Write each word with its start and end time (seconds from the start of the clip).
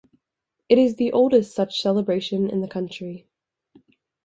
It 0.67 0.79
is 0.79 0.95
the 0.95 1.11
oldest 1.11 1.53
such 1.53 1.79
celebration 1.79 2.49
in 2.49 2.61
the 2.61 2.67
country. 2.67 3.27